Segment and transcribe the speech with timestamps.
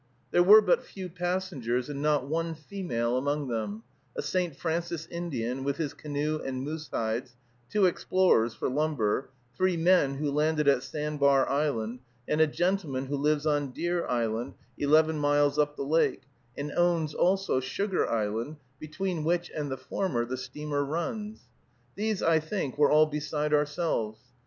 [0.31, 3.83] There were but few passengers, and not one female among them:
[4.15, 4.55] a St.
[4.57, 7.35] Francis Indian, with his canoe and moose hides;
[7.69, 13.15] two explorers for lumber; three men who landed at Sandbar Island, and a gentleman who
[13.15, 16.23] lives on Deer Island, eleven miles up the lake,
[16.57, 21.41] and owns also Sugar Island, between which and the former the steamer runs;
[21.93, 24.17] these, I think, were all beside ourselves.